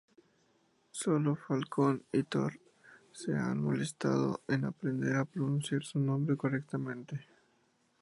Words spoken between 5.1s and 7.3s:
a pronunciar su nombre correctamente.